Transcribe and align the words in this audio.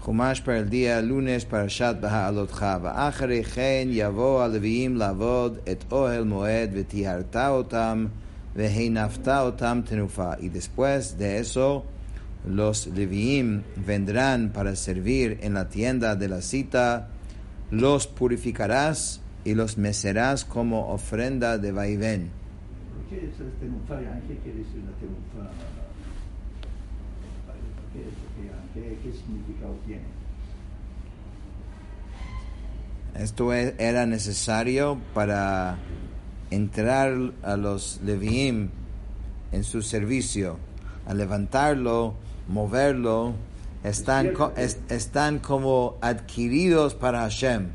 חומש 0.00 0.40
para 0.40 0.58
el 0.58 0.70
día 0.70 1.00
lunes 1.00 1.44
פרשת 1.48 1.94
בהעלותך, 2.00 2.66
ואחרי 2.82 3.44
כן 3.44 3.88
יבוא 3.90 4.42
הלוויים 4.42 4.96
לעבוד 4.96 5.58
את 5.72 5.84
אוהל 5.92 6.24
מועד 6.24 6.70
וטיהרת 6.74 7.36
אותם 7.36 8.06
והנפת 8.56 9.28
אותם 9.28 9.80
תנופה. 9.84 10.32
Y 10.34 10.48
después 10.48 11.18
de 11.18 11.38
eso 11.38 11.84
los 12.46 12.86
leviim 12.86 13.62
vendrán 13.76 14.50
para 14.52 14.76
servir 14.76 15.38
en 15.40 15.54
la 15.54 15.68
tienda 15.68 16.14
de 16.14 16.28
la 16.28 16.42
cita, 16.42 17.08
los 17.70 18.06
purificarás 18.06 19.20
y 19.44 19.54
los 19.54 19.78
mecerás 19.78 20.44
como 20.44 20.88
ofrenda 20.92 21.58
de 21.58 21.72
vaivén. 21.72 22.30
¿Qué 23.08 23.16
es 23.16 23.40
el 23.40 23.52
tenufa? 23.60 23.98
¿Qué 24.26 24.36
quiere 24.42 24.58
decir 24.58 24.82
la 24.88 24.94
tenufa? 25.02 25.50
¿Qué, 27.93 28.81
qué, 28.81 28.97
qué 29.03 29.11
significado 29.17 29.75
tiene? 29.85 30.03
Esto 33.15 33.53
e- 33.53 33.75
era 33.79 34.05
necesario 34.05 34.97
para 35.13 35.77
entrar 36.51 37.13
a 37.43 37.57
los 37.57 37.99
leviim 38.03 38.69
en 39.51 39.63
su 39.63 39.81
servicio, 39.81 40.57
a 41.07 41.13
levantarlo, 41.13 42.13
moverlo, 42.47 43.33
están, 43.83 44.33
co- 44.33 44.53
es- 44.55 44.79
están 44.89 45.39
como 45.39 45.97
adquiridos 46.01 46.93
para 46.95 47.21
Hashem. 47.21 47.67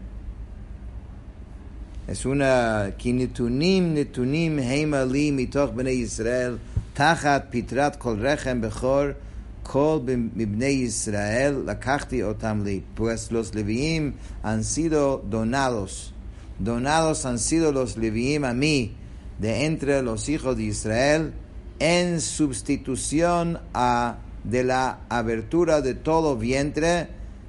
Es 2.06 2.27
una 2.27 2.92
kinitunim 2.98 3.94
nitunim 3.94 4.58
heima 4.58 5.05
li 5.06 5.33
mitoch 5.33 5.72
bnei 5.74 6.02
Israel 6.02 6.58
tachat 6.94 7.48
pitrat 7.50 7.96
kol 7.98 8.19
rechem 8.20 8.60
bechor 8.60 9.16
kol 9.64 10.00
bnei 10.04 10.84
Israel 10.84 11.64
lakachti 11.66 12.22
otam 12.22 12.62
li. 12.64 12.84
Pues 12.95 13.32
los 13.32 13.55
leviim 13.55 14.12
han 14.42 14.62
sido 14.62 15.18
donados. 15.18 16.14
Donados 16.58 17.27
han 17.27 17.38
sido 17.38 17.72
los 17.72 17.97
leviim 17.97 18.44
a 18.44 18.55
mí 18.55 18.94
de 19.41 19.64
entre 19.66 20.03
los 20.03 20.28
hijos 20.28 20.56
de 20.56 20.64
Israel 20.64 21.33
en 21.80 22.20
sustitución 22.20 23.58
a 23.75 24.19
de 24.44 24.62
la 24.62 25.00
abertura 25.08 25.81
de 25.81 25.94
todo 25.94 26.36
vientre 26.36 27.08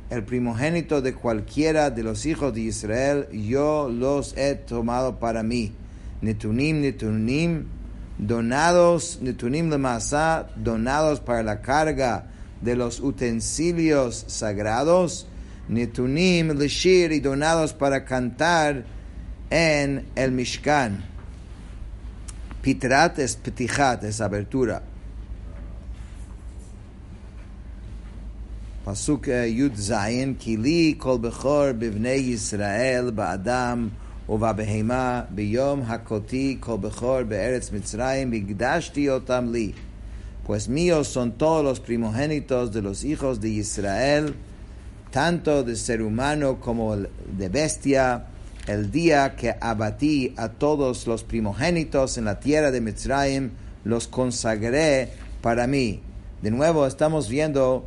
el 0.10 0.24
primogénito 0.24 1.02
de 1.02 1.14
cualquiera 1.14 1.90
de 1.90 2.04
los 2.04 2.26
hijos 2.26 2.54
de 2.54 2.62
Israel, 2.62 3.28
yo 3.32 3.90
los 3.90 4.38
he 4.38 4.56
tomado 4.56 5.20
para 5.20 5.42
mí. 5.44 5.74
Netunim, 6.22 6.82
netunim, 6.82 7.66
donados, 8.18 9.20
netunim 9.22 9.70
lemasá, 9.70 10.48
donados 10.56 11.20
para 11.20 11.44
la 11.44 11.62
carga 11.62 12.28
de 12.62 12.76
los 12.76 13.00
utensilios 13.00 14.26
sagrados, 14.28 15.28
netunim 15.68 16.52
leshir 16.58 17.12
y 17.12 17.20
donados 17.20 17.74
para 17.74 18.06
cantar 18.06 18.86
en 19.50 20.06
el 20.16 20.32
Mishkan. 20.32 21.04
Pitrat 22.62 23.20
es 23.20 23.36
petijat, 23.36 24.04
es 24.04 24.22
abertura. 24.22 24.82
Pasuk 28.86 29.28
eh, 29.28 29.48
Yud 29.50 29.76
Zayin, 29.76 30.36
Kili 30.36 30.96
kol 30.98 31.20
bechor 31.20 31.74
bivnei 31.74 32.22
Yisrael 32.32 33.12
ba'adam 33.12 33.90
ובבהמה, 34.29 35.23
ביום 35.31 35.83
הכותי 35.87 36.57
כל 36.61 36.77
בכור 36.81 37.23
בארץ 37.23 37.73
מצרים, 37.73 38.33
והקדשתי 38.33 39.11
אותם 39.11 39.49
לי. 39.53 39.73
Pues 40.47 40.69
míos 40.69 41.07
son 41.09 41.33
todos 41.33 41.63
los 41.63 41.79
primogénitos 41.79 42.73
de 42.73 42.83
los 42.83 43.05
hijos 43.05 43.41
de 43.41 43.51
Israel, 43.51 44.35
tanto 45.13 45.63
de 45.63 45.77
ser 45.77 46.03
humano 46.03 46.59
como 46.61 46.97
de 46.97 47.49
bestia, 47.49 48.25
el 48.67 48.91
día 48.91 49.37
que 49.37 49.55
abatí 49.61 50.35
a 50.37 50.49
todos 50.49 51.07
los 51.07 51.23
primogénitos 51.23 52.19
en 52.19 52.25
la 52.25 52.41
tierra 52.41 52.71
de 52.71 52.81
Mitzrayim, 52.81 53.51
los 53.85 54.09
consagré 54.09 55.11
para 55.41 55.67
mí. 55.67 56.03
De 56.43 56.51
nuevo 56.51 56.87
estamos 56.87 57.29
viendo 57.29 57.87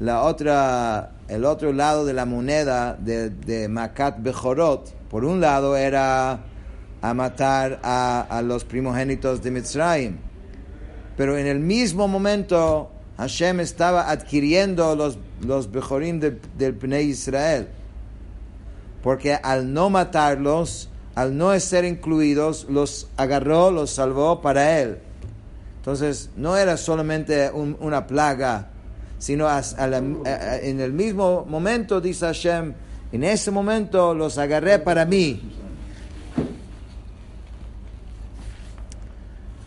la 0.00 0.22
otra, 0.22 1.12
el 1.28 1.44
otro 1.44 1.72
lado 1.72 2.04
de 2.04 2.12
la 2.12 2.24
moneda 2.24 2.94
de, 2.94 3.30
de 3.30 3.68
Makat 3.68 4.22
Bechorot. 4.22 4.94
por 5.11 5.25
un 5.25 5.41
lado 5.41 5.75
era 5.75 6.39
a 7.01 7.13
matar 7.13 7.79
a, 7.83 8.21
a 8.29 8.41
los 8.41 8.63
primogénitos 8.63 9.43
de 9.43 9.51
Mitzrayim. 9.51 10.17
Pero 11.17 11.37
en 11.37 11.45
el 11.47 11.59
mismo 11.59 12.07
momento 12.07 12.89
Hashem 13.17 13.59
estaba 13.59 14.09
adquiriendo 14.09 14.95
los, 14.95 15.19
los 15.45 15.69
Bechorim 15.69 16.19
de- 16.21 16.39
del 16.57 16.73
Pnei 16.75 17.07
Israel. 17.09 17.67
Porque 19.03 19.33
al 19.33 19.73
no 19.73 19.89
matarlos, 19.89 20.89
al 21.15 21.35
no 21.37 21.59
ser 21.59 21.83
incluidos, 21.85 22.67
los 22.69 23.09
agarró, 23.17 23.69
los 23.71 23.91
salvó 23.91 24.41
para 24.41 24.79
él. 24.79 24.99
Entonces, 25.77 26.29
no 26.37 26.55
era 26.55 26.77
solamente 26.77 27.49
un- 27.51 27.75
una 27.81 28.07
plaga, 28.07 28.69
sino 29.17 29.47
en 29.49 30.79
el 30.79 30.93
mismo 30.93 31.45
momento, 31.49 31.99
dice 31.99 32.27
Hashem, 32.27 32.73
en 33.12 33.24
ese 33.24 33.50
momento 33.50 34.14
los 34.14 34.38
agarré 34.38 34.78
para 34.78 35.04
mí. 35.04 35.40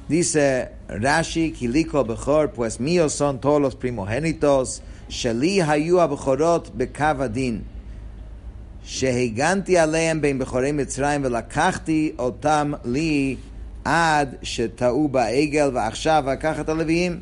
Dice 0.07 0.71
Rashi, 0.87 1.51
Kiliko 1.51 2.03
Bechor, 2.03 2.51
pues 2.51 2.79
míos 2.79 3.13
son 3.13 3.39
todos 3.39 3.61
los 3.61 3.75
primogénitos, 3.75 4.81
Sheli 5.07 5.61
Hayu 5.61 5.99
Abechorot 5.99 6.71
Bekavadin. 6.75 7.65
שהגנתי 8.89 9.77
עליהם 9.77 10.21
בין 10.21 10.39
בכורי 10.39 10.71
מצרים 10.71 11.21
ולקחתי 11.23 12.11
אותם 12.19 12.71
לי 12.85 13.35
עד 13.85 14.35
שטעו 14.43 15.07
בעגל 15.07 15.71
ועכשיו 15.73 16.23
אקח 16.33 16.59
את 16.59 16.69
הלוויים. 16.69 17.19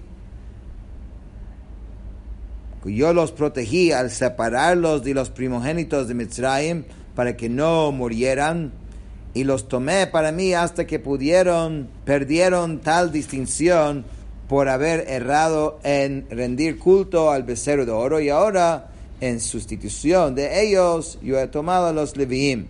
yo 2.84 3.12
los 3.12 3.32
protegí 3.32 3.92
al 3.92 4.10
separarlos 4.10 5.04
de 5.04 5.14
los 5.14 5.30
primogénitos 5.30 6.08
de 6.08 6.14
Mitzrayim 6.14 6.84
para 7.14 7.36
que 7.36 7.48
no 7.48 7.92
murieran, 7.92 8.72
y 9.34 9.44
los 9.44 9.68
tomé 9.68 10.06
para 10.06 10.32
mí 10.32 10.52
hasta 10.52 10.86
que 10.86 10.98
pudieron, 10.98 11.88
perdieron 12.04 12.80
tal 12.80 13.12
distinción 13.12 14.04
por 14.48 14.68
haber 14.68 15.08
errado 15.08 15.78
en 15.84 16.26
rendir 16.30 16.78
culto 16.78 17.30
al 17.30 17.42
becerro 17.44 17.86
de 17.86 17.92
oro, 17.92 18.20
y 18.20 18.28
ahora, 18.28 18.90
en 19.20 19.40
sustitución 19.40 20.34
de 20.34 20.62
ellos, 20.62 21.18
yo 21.22 21.38
he 21.38 21.46
tomado 21.46 21.86
a 21.86 21.92
los 21.92 22.16
Leviim. 22.16 22.66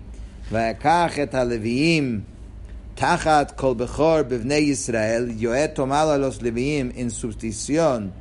Tajat 2.94 3.56
Kol 3.56 3.74
Bechor 3.74 4.28
Bivnei 4.28 4.70
Israel, 4.70 5.36
yo 5.38 5.54
he 5.54 5.68
tomado 5.68 6.12
a 6.12 6.18
los 6.18 6.42
Leviim 6.42 6.92
en 6.94 7.10
sustitución 7.10 8.12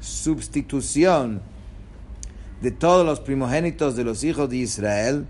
sustitución 0.00 1.40
de 2.60 2.70
todos 2.70 3.04
los 3.04 3.20
primogénitos 3.20 3.96
de 3.96 4.04
los 4.04 4.24
hijos 4.24 4.48
de 4.48 4.56
Israel. 4.56 5.24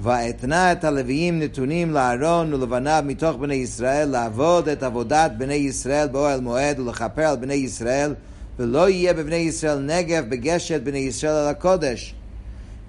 ואתנה 0.00 0.72
את 0.72 0.84
הלוויים 0.84 1.38
נתונים 1.38 1.92
לאהרון 1.92 2.54
ולבניו 2.54 3.02
מתוך 3.06 3.36
בני 3.36 3.54
ישראל 3.54 4.08
לעבוד 4.08 4.68
את 4.68 4.82
עבודת 4.82 5.32
בני 5.38 5.54
ישראל 5.54 6.08
באוהל 6.08 6.40
מועד 6.40 6.80
ולכפר 6.80 7.22
על 7.22 7.36
בני 7.36 7.54
ישראל 7.54 8.14
ולא 8.58 8.88
יהיה 8.88 9.14
בבני 9.14 9.36
ישראל 9.36 9.78
נגב 9.78 10.24
בגשת 10.28 10.80
בני 10.82 10.98
ישראל 10.98 11.34
על 11.34 11.48
הקודש. 11.48 12.14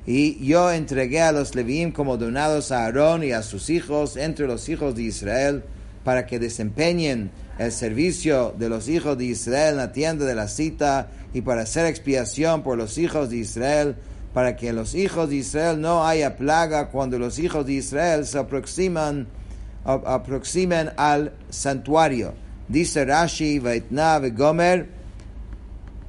Y 0.08 0.38
yo 0.42 0.72
entregué 0.72 1.22
a 1.22 1.32
los 1.32 1.54
leviim 1.54 1.92
como 1.92 2.18
donados 2.18 2.72
a 2.72 2.86
Aarón 2.86 3.24
y 3.24 3.32
a 3.32 3.44
sus 3.44 3.70
hijos 3.70 4.18
entre 4.18 4.48
los 4.48 4.68
hijos 4.68 4.96
de 4.96 5.04
Israel 5.04 5.62
para 6.04 6.26
que 6.26 6.40
desempeñen 6.40 7.30
el 7.59 7.73
servicio 7.73 8.55
de 8.59 8.69
los 8.69 8.89
hijos 8.89 9.17
de 9.17 9.27
Israel 9.27 9.73
en 9.73 9.77
la 9.77 9.93
tienda 9.93 10.25
de 10.25 10.35
la 10.35 10.49
cita 10.49 11.09
y 11.33 11.43
para 11.43 11.63
hacer 11.63 11.87
expiación 11.87 12.63
por 12.63 12.77
los 12.77 12.99
hijos 12.99 13.31
de 13.31 13.37
Israel, 13.37 13.97
para 14.33 14.57
que 14.57 14.73
los 14.73 14.95
hijos 14.95 15.29
de 15.29 15.37
Israel 15.37 15.81
no 15.81 16.07
haya 16.07 16.37
plaga 16.37 16.89
cuando 16.89 17.19
los 17.19 17.39
hijos 17.39 17.65
de 17.67 17.75
Israel 17.75 18.27
se 18.27 18.39
aproximan, 18.39 19.29
aproximen 19.85 20.91
al 20.97 21.33
santuario. 21.51 22.35
Dice 22.67 23.05
Rashi, 23.05 23.59
Vaitna, 23.61 24.19
Gomer, 24.19 24.89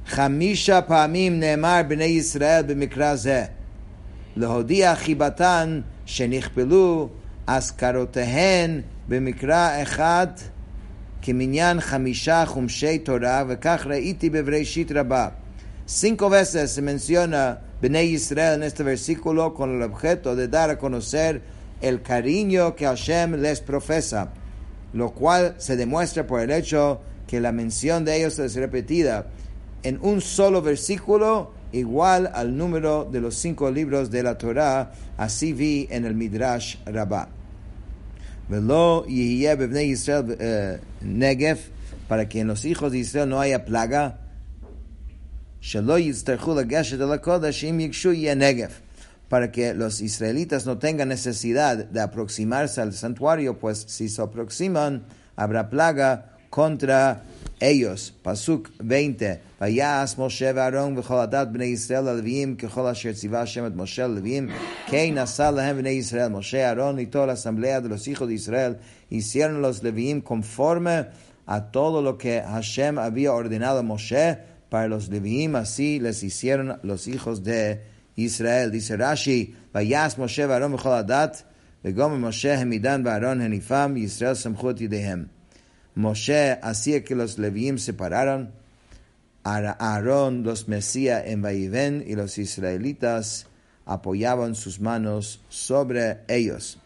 Hamisha 0.06 0.86
Pamim 0.86 1.38
Neemar 1.38 1.86
Bnei 1.86 2.16
Israel 2.16 2.64
Bimikraze, 2.64 3.50
Lehodia 4.36 4.96
Chibatan, 4.96 5.84
Shenichpelu, 6.06 7.10
Askarotehen, 7.46 8.84
Bimikra 9.08 9.82
Echad, 9.82 10.55
Hamisha 11.32 12.46
Humshei 12.46 13.04
Cinco 15.86 16.28
veces 16.28 16.70
se 16.72 16.82
menciona 16.82 17.60
Bnei 17.80 18.14
Israel 18.14 18.54
en 18.54 18.62
este 18.62 18.82
versículo 18.82 19.54
con 19.54 19.76
el 19.76 19.82
objeto 19.82 20.34
de 20.34 20.48
dar 20.48 20.70
a 20.70 20.78
conocer 20.78 21.42
el 21.80 22.02
cariño 22.02 22.74
que 22.74 22.86
Hashem 22.86 23.34
les 23.36 23.60
profesa, 23.60 24.32
lo 24.92 25.10
cual 25.10 25.54
se 25.58 25.76
demuestra 25.76 26.26
por 26.26 26.40
el 26.40 26.50
hecho 26.50 27.00
que 27.26 27.40
la 27.40 27.52
mención 27.52 28.04
de 28.04 28.16
ellos 28.16 28.38
es 28.38 28.54
repetida 28.54 29.26
en 29.82 29.98
un 30.02 30.20
solo 30.20 30.62
versículo 30.62 31.52
igual 31.72 32.30
al 32.34 32.56
número 32.56 33.04
de 33.04 33.20
los 33.20 33.36
cinco 33.36 33.70
libros 33.70 34.10
de 34.10 34.22
la 34.22 34.38
Torah, 34.38 34.92
así 35.16 35.52
vi 35.52 35.86
en 35.90 36.04
el 36.04 36.14
Midrash 36.14 36.76
Rabbah. 36.86 37.28
Velo 38.48 39.04
yihye 39.08 39.56
bebnei 39.56 39.90
Israel 39.90 40.36
eh, 40.38 40.78
negev, 41.02 41.58
para 42.08 42.28
que 42.28 42.40
en 42.40 42.48
los 42.48 42.64
hijos 42.64 42.92
de 42.92 42.98
Israel 42.98 43.28
no 43.28 43.40
haya 43.40 43.64
plaga. 43.64 44.20
Shelo 45.60 45.98
yitzterchu 45.98 46.54
lageshet 46.54 47.00
el 47.00 47.12
hakodesh 47.12 47.64
im 47.64 47.78
yikshu 47.80 48.12
yeh 48.12 48.36
negev, 48.36 48.70
para 49.28 49.50
que 49.50 49.74
los 49.74 50.00
israelitas 50.00 50.64
no 50.64 50.78
tengan 50.78 51.08
necesidad 51.08 51.76
de 51.76 52.00
aproximarse 52.00 52.80
al 52.80 52.92
santuario, 52.92 53.58
pues 53.58 53.84
si 53.88 54.08
se 54.08 54.22
aproximan 54.22 55.04
habrá 55.34 55.68
plaga 55.68 56.36
contra 56.50 57.24
ellos. 57.60 58.14
Pasuk 58.22 58.70
20. 58.78 59.40
Vayas 59.60 60.18
Moshe 60.18 60.52
ואהרון 60.54 60.98
וכל 60.98 61.18
הדת 61.18 61.48
בני 61.48 61.64
ישראל 61.64 62.08
הלוויים 62.08 62.56
ככל 62.56 62.86
אשר 62.86 63.12
ציווה 63.12 63.40
השם 63.40 63.66
את 63.66 63.72
משה 63.76 64.06
ללוויים 64.06 64.48
כן 64.86 65.18
נשא 65.18 65.50
להם 65.54 65.76
בני 65.76 65.88
ישראל 65.88 66.28
משה 66.28 66.68
אהרון 66.68 66.98
y 66.98 67.06
toda 67.06 67.26
la 67.26 67.32
asamblea 67.32 67.80
de 67.80 67.88
los 67.88 68.08
hijos 68.08 68.28
de 68.28 68.34
Israel 68.34 68.76
hicieron 69.10 69.62
los 69.62 69.82
leviim 69.82 70.20
conforme 70.20 71.06
a 71.46 71.60
todo 71.70 72.02
lo 72.02 72.18
que 72.18 72.42
Hashem 72.42 72.98
había 72.98 73.32
ordenado 73.32 73.78
a 73.78 73.82
Moshe 73.82 74.38
para 74.68 74.88
los 74.88 75.08
leviim 75.08 75.56
así 75.56 75.98
les 76.00 76.22
hicieron 76.22 76.78
los 76.82 77.08
hijos 77.08 77.42
de 77.42 77.80
Israel 78.16 78.70
dice 78.70 78.96
Rashi 78.96 79.54
Vayas 79.72 80.18
Moshe 80.18 80.46
ואהרון 80.48 80.74
וכל 80.74 80.92
הדת 80.92 81.42
וגם 81.84 82.24
משה 82.24 82.54
העמידן 82.58 83.02
ואהרון 83.04 83.40
הניפם 83.40 83.94
ישראל 83.96 84.34
סמכו 84.34 84.70
את 84.70 84.80
ידיהם 84.80 85.35
Moshe 85.95 86.59
hacía 86.61 87.03
que 87.03 87.15
los 87.15 87.37
leviim 87.37 87.77
se 87.77 87.93
pararan, 87.93 88.51
Aarón 89.43 90.43
los 90.43 90.67
mesía 90.67 91.25
en 91.25 91.41
Vaiven 91.41 92.03
y 92.05 92.15
los 92.15 92.37
israelitas 92.37 93.47
apoyaban 93.85 94.55
sus 94.55 94.79
manos 94.79 95.41
sobre 95.49 96.19
ellos. 96.27 96.77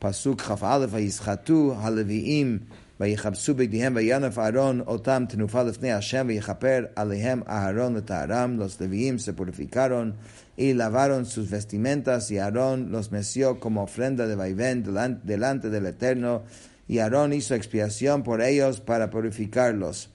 Pasuk 0.00 0.42
Chaf 0.42 0.62
Aleph 0.62 0.92
Vayizchatu 0.92 1.74
Haleviim 1.74 2.60
ויחפשו 3.00 3.54
בגדיהם 3.54 3.96
וינף 3.96 4.38
אהרון 4.38 4.80
אותם 4.80 5.24
תנופה 5.28 5.62
לפני 5.62 5.92
השם 5.92 6.26
ויכפר 6.28 6.84
עליהם 6.96 7.42
אהרון 7.48 7.96
לטהרם, 7.96 8.58
los 8.58 8.80
leviim 8.80 9.18
se 9.18 9.32
purificaron 9.32 10.14
y 10.56 10.72
lavaron 10.72 11.26
sus 11.26 11.50
vestimentas 11.50 12.30
y 12.30 12.38
Aarón 12.38 12.90
los 12.90 13.12
meció 13.12 13.60
como 13.60 13.82
ofrenda 13.82 14.26
de 14.26 14.34
vaivén 14.34 14.82
delante 15.24 15.68
del 15.68 15.86
Eterno 15.86 16.44
y 16.90 16.98
Aarón 16.98 17.32
hizo 17.32 17.54
expiación 17.54 18.22
por 18.22 18.40
ellos 18.40 18.80
para 18.80 19.10
purificarlos. 19.10 20.08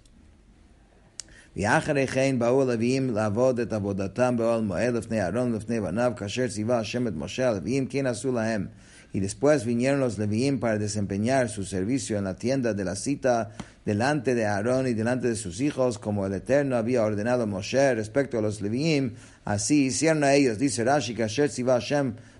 ואחרי 1.58 2.08
כן 2.08 2.36
באו 2.40 2.62
הלוויים 2.62 3.14
לעבוד 3.14 3.60
את 3.60 3.74
עבודתם 3.74 4.38
באוהל 4.38 4.62
מועד 4.62 4.94
לפני 4.94 5.22
אהרון 5.22 5.54
ולפני 5.54 5.82
בניו, 5.82 6.14
כאשר 6.16 6.48
ציווה 6.48 6.80
השם 6.80 7.08
את 7.08 7.14
משה 7.16 7.50
הלוויים, 7.50 7.86
כן 7.88 8.06
עשו 8.06 8.32
להם. 8.32 8.68
Y 9.14 9.20
después 9.20 9.66
vinieron 9.66 10.00
los 10.00 10.18
leviim 10.18 10.62
para 10.62 10.78
desempeñar 10.78 11.50
su 11.50 11.66
servicio 11.66 12.18
en 12.18 12.24
la 12.24 12.36
tienda 12.36 12.74
de 12.74 12.86
la 12.86 12.96
cita 12.96 13.52
delante 13.86 14.36
de 14.36 14.46
Aarón 14.46 14.88
y 14.88 14.94
delante 14.94 15.28
de 15.28 15.36
sus 15.36 15.60
hijos, 15.60 16.00
como 16.00 16.26
el 16.26 16.34
Eterno 16.34 16.78
había 16.78 17.04
ordenado 17.04 17.44
a 17.44 17.46
Moshe 17.46 17.94
respecto 17.94 18.38
a 18.38 18.42
los 18.42 18.62
leviim, 18.62 19.12
así 19.44 19.88
hicieron 19.88 20.24
a 20.24 20.34
ellos. 20.34 20.60
Dice 20.60 20.86
Rashi, 20.86 21.14
כאשר 21.14 21.48
ציווה 21.48 21.80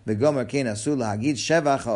השם 0.07 0.15
בגומר 0.15 0.43
כן 0.49 0.67
עשו 0.67 0.97
להגיד 0.97 1.37
שבח 1.37 1.87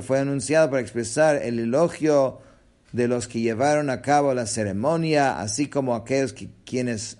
fue 0.00 0.18
anunciado 0.18 0.70
para 0.70 0.80
expresar 0.80 1.36
el 1.36 1.58
elogio 1.58 2.40
de 2.92 3.06
los 3.06 3.28
que 3.28 3.40
llevaron 3.40 3.90
a 3.90 4.00
cabo 4.00 4.32
la 4.32 4.46
ceremonia, 4.46 5.40
así 5.40 5.68
como 5.68 5.94
aquellos 5.94 6.32
que, 6.32 6.48
quienes, 6.64 7.18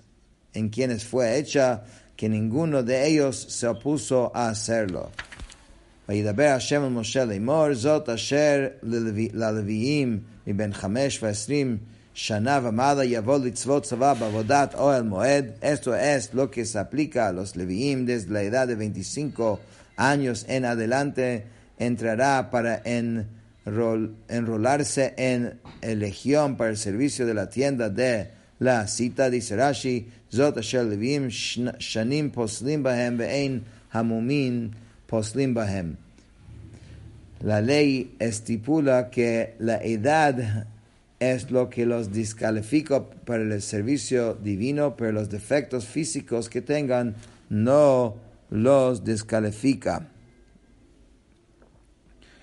en 0.53 0.69
quienes 0.69 1.05
fue 1.05 1.37
hecha, 1.37 1.83
que 2.15 2.27
ninguno 2.27 2.81
de 2.81 3.07
ellos 3.07 3.35
se 3.49 3.67
opuso 3.67 4.31
a 4.33 4.49
hacerlo. 4.49 5.11
וידבר 6.09 6.53
השם 6.55 6.83
אל 6.83 6.89
משה 6.89 7.25
לאמור, 7.25 7.73
זאת 7.73 8.09
אשר 8.09 8.67
ללוויים 9.33 10.19
מבין 10.47 10.73
חמש 10.73 11.23
ועשרים 11.23 11.77
Shana 12.15 12.61
Vamada 12.61 13.05
Yavol 13.05 13.43
Litzvot 13.43 13.85
Tzavah 13.85 14.15
Bavodat 14.15 14.75
Oel 14.75 15.03
Moed. 15.03 15.53
Esto 15.61 15.95
es 15.95 16.33
lo 16.33 16.49
que 16.49 16.65
se 16.65 16.79
aplica 16.79 17.27
a 17.27 17.31
los 17.31 17.55
Leviim 17.55 18.05
desde 18.05 18.31
la 18.31 18.43
edad 18.43 18.67
de 18.67 18.75
25 18.75 19.59
años 19.95 20.45
en 20.49 20.65
adelante. 20.65 21.45
Entrará 21.77 22.49
para 22.49 22.81
enrol, 22.83 24.15
enrolarse 24.27 25.13
en 25.17 25.59
el 25.81 25.99
legión 25.99 26.57
para 26.57 26.71
el 26.71 26.77
servicio 26.77 27.25
de 27.25 27.33
la 27.33 27.49
tienda 27.49 27.89
de 27.89 28.31
la 28.59 28.87
cita, 28.87 29.29
dice 29.29 29.55
Rashi, 29.55 30.07
Zot 30.33 30.57
Asher 30.57 30.85
Leviim 30.85 31.29
Shanim 31.29 32.31
Poslim 32.31 32.83
Bahem 32.83 33.17
Ve'ein 33.17 33.63
Hamumin 33.93 34.71
Poslim 35.07 35.53
Bahem. 35.53 35.95
La 37.41 37.61
ley 37.61 38.15
estipula 38.19 39.09
que 39.09 39.55
la 39.59 39.77
edad 39.81 40.67
es 41.18 41.50
lo 41.50 41.70
que 41.70 41.86
los 41.86 42.12
descalifica 42.12 43.08
para 43.08 43.42
el 43.42 43.62
servicio 43.62 44.34
divino, 44.34 44.96
pero 44.96 45.12
los 45.12 45.30
defectos 45.30 45.86
físicos 45.86 46.48
que 46.48 46.60
tengan 46.60 47.14
no 47.48 48.16
los 48.50 49.04
descalifica. 49.04 50.08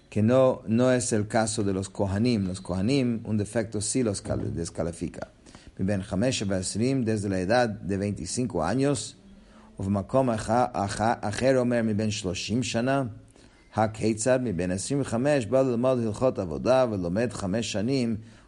Que 0.10 0.22
no, 0.22 0.62
no 0.68 0.92
es 0.92 1.14
el 1.14 1.28
caso 1.28 1.64
de 1.64 1.74
los 1.74 1.90
Kohanim. 1.90 2.48
Los 2.48 2.60
Kohanim, 2.60 3.22
un 3.24 3.38
defecto 3.38 3.80
sí 3.80 4.04
los 4.04 4.24
descalifica. 4.54 5.32
Ben 5.78 6.04
Hamesh 6.08 6.46
desde 6.46 7.30
la 7.30 7.40
edad 7.40 7.70
de 7.70 7.98
25 7.98 8.64
años, 8.64 9.16
ובמקום 9.80 10.30
אחר 10.30 11.58
אומר 11.58 11.82
מבין 11.84 12.12
30 12.12 12.64
שנה, 12.64 13.04
הכיצד 13.76 14.40
מבין 14.44 14.72
25 14.72 15.46
בא 15.46 15.62
ללמוד 15.62 16.00
הלכות 16.00 16.40
עבודה 16.40 16.86
ולומד 16.92 17.34
חמש 17.34 17.72
שנים 17.72 18.16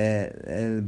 eh, 0.00 0.80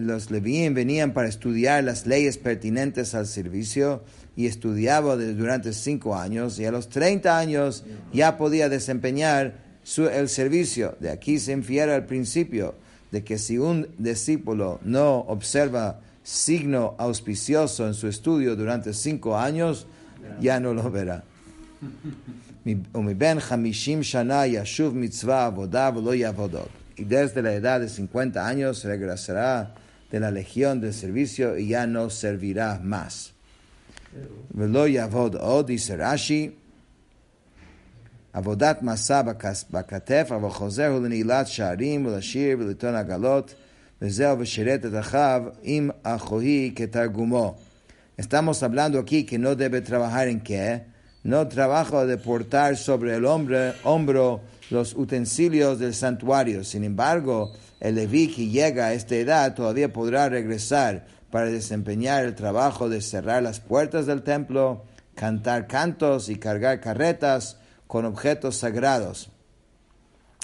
los 0.00 0.32
levín 0.32 0.74
venían 0.74 1.12
para 1.12 1.28
estudiar 1.28 1.84
las 1.84 2.04
leyes 2.04 2.36
pertinentes 2.36 3.14
al 3.14 3.28
servicio 3.28 4.02
y 4.34 4.46
estudiaba 4.46 5.14
durante 5.14 5.72
cinco 5.72 6.16
años 6.16 6.58
y 6.58 6.64
a 6.64 6.72
los 6.72 6.88
30 6.88 7.38
años 7.38 7.84
ya 8.12 8.36
podía 8.36 8.68
desempeñar 8.68 9.54
su, 9.84 10.08
el 10.08 10.28
servicio. 10.28 10.96
De 10.98 11.10
aquí 11.10 11.38
se 11.38 11.52
infiere 11.52 11.94
al 11.94 12.06
principio 12.06 12.74
de 13.12 13.22
que 13.22 13.38
si 13.38 13.56
un 13.56 13.86
discípulo 13.98 14.80
no 14.82 15.18
observa 15.18 16.00
signo 16.24 16.96
auspicioso 16.98 17.86
en 17.86 17.94
su 17.94 18.08
estudio 18.08 18.56
durante 18.56 18.92
cinco 18.94 19.38
años, 19.38 19.86
ya 20.40 20.58
no 20.58 20.74
lo 20.74 20.90
verá 20.90 21.22
Y 26.97 27.05
desde 27.05 27.41
la 27.41 27.53
edad 27.53 27.79
de 27.79 27.89
50 27.89 28.45
años 28.45 28.83
regresará 28.83 29.73
de 30.11 30.19
la 30.19 30.31
legión 30.31 30.81
del 30.81 30.93
servicio 30.93 31.57
y 31.57 31.69
ya 31.69 31.87
no 31.87 32.09
servirá 32.09 32.79
más. 32.83 33.31
ולא 34.55 34.87
יעבוד 34.87 35.35
עוד, 35.35 35.67
dice 35.67 35.93
רש"י, 35.97 36.49
עבודת 38.33 38.83
מסע 38.83 39.21
בכתף, 39.71 40.29
אבל 40.35 40.49
חוזר 40.49 40.87
הוא 40.87 41.05
לנעילת 41.05 41.47
שערים 41.47 42.05
ולשיר 42.05 42.57
ולטעון 42.59 42.95
עגלות, 42.95 43.53
וזהו 44.01 44.39
ושירת 44.39 44.85
את 44.85 44.91
אחיו 44.99 45.43
עם 45.63 45.89
אחוהי 46.03 46.71
כתרגומו. 46.75 47.55
Estamos 48.17 48.61
hablando 48.61 48.99
aquí 48.99 49.23
que 49.23 49.39
no 49.39 49.55
debe 49.55 49.81
trabajar 49.81 50.27
en 50.27 50.41
qué? 50.41 50.81
No 51.26 51.48
trabaja 51.48 52.06
de 52.06 52.18
portar 52.18 52.76
sobre 52.76 53.16
el 53.16 53.24
hombre, 53.24 53.72
hombro 53.82 54.42
los 54.70 54.94
utensilios 54.94 55.80
del 55.80 55.92
santuario. 55.92 56.62
Sin 56.62 56.84
embargo, 56.84 57.50
el 57.80 57.96
Leví 57.96 58.28
que 58.28 58.46
llega 58.46 58.86
a 58.86 58.92
esta 58.92 59.16
edad 59.16 59.52
todavía 59.52 59.92
podrá 59.92 60.28
regresar 60.28 61.04
para 61.32 61.46
desempeñar 61.46 62.24
el 62.24 62.36
trabajo 62.36 62.88
de 62.88 63.00
cerrar 63.00 63.42
las 63.42 63.58
puertas 63.58 64.06
del 64.06 64.22
templo, 64.22 64.84
cantar 65.16 65.66
cantos 65.66 66.28
y 66.28 66.36
cargar 66.36 66.80
carretas 66.80 67.56
con 67.88 68.04
objetos 68.04 68.58
sagrados. 68.58 69.28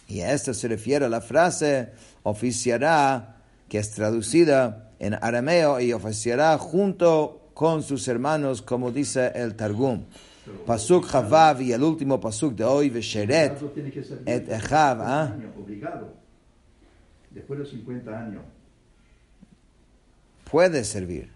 Y 0.09 0.23
a 0.23 0.33
esto 0.33 0.53
se 0.53 0.67
refiere 0.67 1.09
la 1.09 1.21
frase 1.21 1.91
oficiará, 2.25 3.37
que 3.69 3.79
es 3.79 3.93
traducida 3.93 4.91
en 4.99 5.15
arameo 5.15 5.79
y 5.79 5.93
oficiará 5.93 6.59
junto 6.59 7.53
con 7.55 7.85
sus 7.85 8.09
hermanos, 8.09 8.63
como 8.63 8.91
dice 8.91 9.31
el 9.37 9.55
Targum. 9.55 10.07
Pasuk 10.66 11.10
Chavav 11.12 11.62
y 11.62 11.74
el 11.74 11.84
último 11.84 12.20
pasuk 12.22 12.56
de 12.56 12.64
hoy, 12.64 12.90
Vesheret 12.90 13.52
Obligado 13.52 13.72
tiene 13.72 13.92
que 13.92 14.02
servir 14.04 14.30
et 14.30 14.48
Echav, 14.50 14.98
después 14.98 15.08
de 15.08 15.14
¿ah? 15.14 15.28
50 15.28 15.34
años, 15.36 15.52
Obligado. 15.62 16.14
Después 17.32 17.58
de 17.60 17.64
los 17.64 17.72
50 17.72 18.20
años. 18.20 18.42
puede 20.50 20.84
servir. 20.84 21.30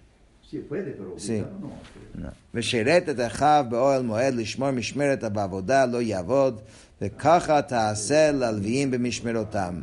Sí, 0.49 0.59
puede, 0.59 0.91
pero 0.91 1.13
Sí. 1.17 1.39
obligado 1.41 1.59
no. 1.59 2.23
No. 2.23 2.31
ושרת 2.53 3.09
את 3.09 3.19
אחיו 3.19 3.65
באוהל 3.69 4.01
מועד 4.03 4.33
לשמור 4.33 4.71
משמרת 4.71 5.23
בעבודה 5.23 5.85
לא 5.85 6.01
יעבוד 6.01 6.61
וככה 7.01 7.61
תעשה 7.61 8.31
ללוויים 8.31 8.91
במשמרותם. 8.91 9.81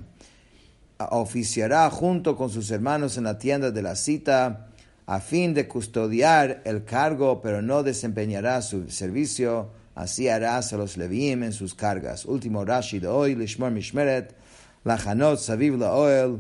Oficiará 1.01 1.89
junto 1.91 2.35
con 2.37 2.49
sus 2.51 2.71
hermanos 2.73 3.17
en 3.19 3.25
la 3.25 3.39
tienda 3.39 3.71
de 3.71 3.83
la 3.83 3.95
cita 3.95 4.67
a 5.06 5.20
fin 5.20 5.54
de 5.54 5.68
custodiar 5.68 6.62
el 6.66 6.86
cargo, 6.86 7.42
pero 7.42 7.62
no 7.62 7.84
desempeñará 7.84 8.62
su 8.62 8.90
servicio. 8.90 9.72
Así 9.96 10.28
harás 10.28 10.74
a 10.74 10.78
los 10.78 10.98
leviim 10.98 11.44
en 11.44 11.54
sus 11.54 11.76
cargas. 11.76 12.26
Último 12.26 12.66
Rashi 12.66 13.00
de 13.00 13.08
hoy, 13.08 13.36
Lishmor 13.36 13.72
Mishmeret, 13.72 14.36
Lachanot 14.84 15.40
Saviv 15.40 15.78
Laoel, 15.78 16.40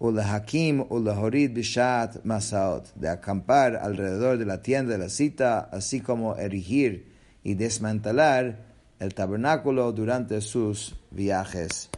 Ulahakim 0.00 0.86
Ulahorid 0.88 1.52
Bishat 1.52 2.24
Masaot, 2.24 2.92
de 2.94 3.08
acampar 3.08 3.76
alrededor 3.76 4.38
de 4.38 4.46
la 4.46 4.62
tienda 4.62 4.92
de 4.92 4.98
la 4.98 5.08
cita, 5.08 5.68
así 5.70 6.00
como 6.00 6.36
erigir 6.36 7.12
y 7.44 7.54
desmantelar 7.54 8.70
el 8.98 9.14
tabernáculo 9.14 9.92
durante 9.92 10.40
sus 10.40 10.96
viajes. 11.10 11.90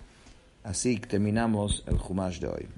Así 0.63 0.99
terminamos 0.99 1.85
el 1.87 1.97
Jumash 1.97 2.39
de 2.39 2.49
hoy. 2.49 2.69